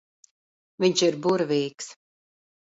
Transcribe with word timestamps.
Viņš 0.85 1.05
ir 1.09 1.19
burvīgs. 1.27 1.95